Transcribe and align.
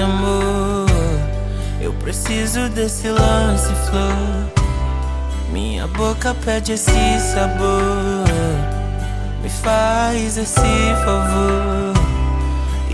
amor. 0.00 0.86
Eu 1.80 1.92
preciso 1.94 2.68
desse 2.68 3.08
lance, 3.08 3.72
flor. 3.90 4.52
Minha 5.50 5.88
boca 5.88 6.34
pede 6.44 6.72
esse 6.72 7.18
sabor. 7.32 8.24
Me 9.42 9.48
faz 9.48 10.38
esse 10.38 10.94
favor. 11.04 11.94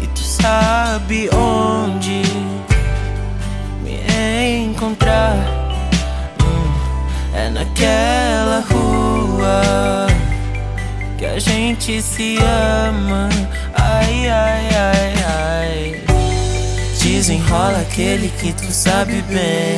E 0.02 0.06
tu 0.08 0.20
sabe 0.20 1.28
onde 1.34 2.22
me 3.82 4.64
encontrar. 4.64 5.36
É 7.34 7.50
naquela 7.50 8.64
rua 8.70 10.06
que 11.18 11.26
a 11.26 11.38
gente 11.38 12.00
se 12.00 12.38
ama. 12.38 13.28
Ai, 13.74 14.28
ai, 14.28 14.68
ai. 14.74 14.99
Desenrola 17.20 17.80
aquele 17.82 18.30
que 18.30 18.50
tu 18.50 18.72
sabe 18.72 19.20
bem. 19.28 19.76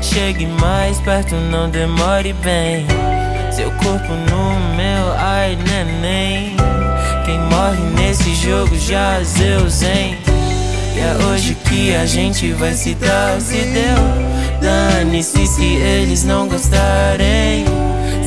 Chegue 0.00 0.46
mais 0.46 0.96
perto, 1.00 1.34
não 1.34 1.68
demore 1.68 2.32
bem. 2.34 2.86
Seu 3.50 3.68
corpo 3.72 4.12
no 4.30 4.76
meu, 4.76 5.12
ai 5.18 5.56
neném. 5.56 6.54
Quem 7.24 7.40
morre 7.50 7.82
nesse 7.96 8.32
jogo 8.36 8.78
já 8.78 9.20
Zeus, 9.24 9.82
hein? 9.82 10.16
E 10.94 11.00
é 11.00 11.26
hoje 11.26 11.56
que 11.68 11.96
a 11.96 12.06
gente 12.06 12.52
vai 12.52 12.74
se 12.74 12.94
dar, 12.94 13.40
se 13.40 13.58
deu. 13.58 14.60
Dane-se 14.60 15.44
se 15.44 15.64
eles 15.64 16.22
não 16.22 16.46
gostarem. 16.46 17.64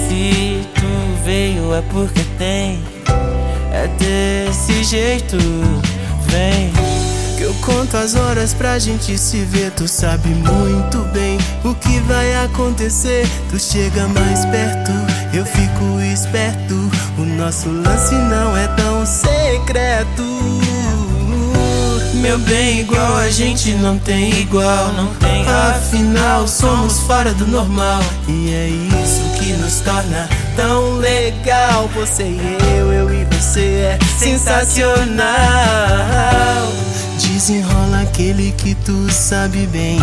Se 0.09 0.59
tu 0.76 1.24
veio 1.24 1.74
é 1.74 1.81
porque 1.84 2.22
tem. 2.38 2.84
É 3.72 3.88
desse 3.98 4.84
jeito, 4.84 5.38
vem. 6.28 6.95
Conto 7.66 7.98
as 7.98 8.14
horas 8.14 8.54
pra 8.54 8.78
gente 8.78 9.18
se 9.18 9.40
ver, 9.40 9.72
tu 9.72 9.88
sabe 9.88 10.30
muito 10.30 11.00
bem 11.12 11.40
o 11.64 11.74
que 11.74 12.00
vai 12.02 12.46
acontecer. 12.46 13.28
Tu 13.50 13.60
chega 13.60 14.08
mais 14.08 14.46
perto, 14.46 14.92
eu 15.34 15.44
fico 15.44 16.00
esperto. 16.14 16.76
O 17.18 17.26
nosso 17.26 17.68
lance 17.70 18.14
não 18.14 18.56
é 18.56 18.68
tão 18.68 19.04
secreto. 19.04 20.24
Meu 22.14 22.38
bem, 22.40 22.82
igual 22.82 23.18
a 23.18 23.30
gente 23.30 23.72
não 23.74 23.98
tem 23.98 24.30
igual, 24.42 24.94
não 24.94 25.14
tem. 25.16 25.44
Afinal, 25.48 26.48
somos 26.48 27.00
fora 27.00 27.34
do 27.34 27.48
normal. 27.48 28.02
E 28.28 28.54
é 28.54 28.68
isso 28.70 29.22
que 29.40 29.54
nos 29.54 29.80
torna 29.80 30.30
tão 30.56 30.98
legal. 30.98 31.90
Você 31.96 32.24
e 32.24 32.58
eu, 32.78 32.94
eu 32.94 33.14
e 33.14 33.26
você 33.26 33.62
é 33.62 34.00
sensacional. 34.20 35.26
Desenrola 37.48 38.02
aquele 38.02 38.52
que 38.58 38.74
tu 38.74 39.08
sabe 39.12 39.68
bem. 39.68 40.00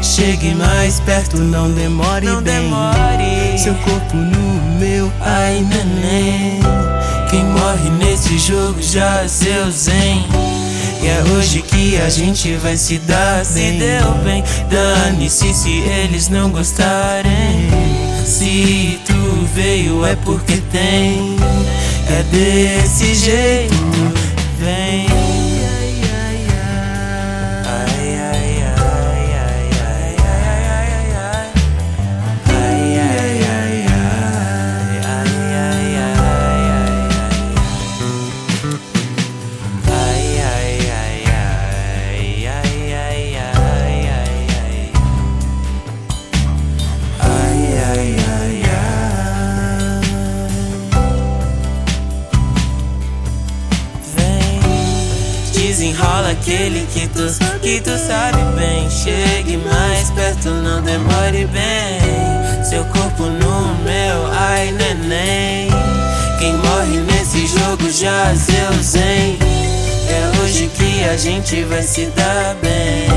Chegue 0.00 0.54
mais 0.54 1.00
perto, 1.00 1.36
não 1.38 1.68
demore 1.72 2.24
Não 2.24 2.40
bem. 2.40 2.62
demore. 2.62 3.58
Seu 3.58 3.74
corpo 3.74 4.16
no 4.16 4.78
meu, 4.78 5.12
Ai, 5.20 5.66
neném. 5.68 6.60
Quem 7.28 7.44
morre 7.44 7.90
nesse 7.98 8.38
jogo 8.38 8.80
já 8.80 9.22
é 9.22 9.26
seu 9.26 9.68
zen. 9.68 10.24
E 11.02 11.08
é 11.08 11.24
hoje 11.32 11.60
que 11.60 11.96
a 11.96 12.08
gente 12.08 12.54
vai 12.58 12.76
se 12.76 12.98
dar. 12.98 13.44
Se 13.44 13.54
Bem. 13.54 13.78
deu 13.80 14.12
bem, 14.22 14.44
dane-se 14.70 15.52
se 15.52 15.72
eles 15.72 16.28
não 16.28 16.50
gostarem. 16.50 17.68
Se 18.24 18.96
tu 19.04 19.44
veio 19.56 20.06
é 20.06 20.14
porque 20.14 20.58
tem. 20.70 21.34
É 22.08 22.22
desse 22.30 23.12
jeito, 23.16 23.74
vem. 24.60 25.19
Desenrola 55.60 56.30
aquele 56.30 56.86
que 56.86 57.06
tu, 57.08 57.22
que 57.60 57.80
tu 57.80 57.90
sabe 57.98 58.38
bem. 58.58 58.88
Chegue 58.90 59.58
mais 59.58 60.10
perto, 60.10 60.48
não 60.48 60.80
demore 60.82 61.46
bem. 61.46 62.64
Seu 62.64 62.84
corpo 62.86 63.24
no 63.24 63.74
meu, 63.84 64.26
ai 64.32 64.72
neném. 64.72 65.68
Quem 66.38 66.54
morre 66.54 66.98
nesse 67.12 67.46
jogo 67.46 67.90
já 67.90 68.32
Zeus, 68.34 68.94
hein? 68.94 69.38
É 70.08 70.40
hoje 70.40 70.70
que 70.74 71.04
a 71.04 71.16
gente 71.16 71.62
vai 71.64 71.82
se 71.82 72.06
dar 72.16 72.56
bem. 72.62 73.08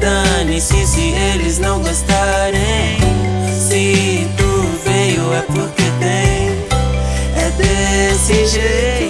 Dane-se 0.00 0.86
se 0.86 1.00
eles 1.00 1.58
não 1.58 1.80
gostarem. 1.80 2.98
Se 3.58 4.28
tu 4.36 4.68
veio 4.84 5.32
é 5.34 5.42
porque 5.42 5.82
tem. 5.98 6.52
É 7.34 7.50
desse 7.56 8.46
jeito, 8.46 9.01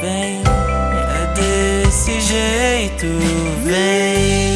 Vem, 0.00 0.40
é 0.42 1.34
desse 1.34 2.20
jeito, 2.22 3.06
vem. 3.62 4.49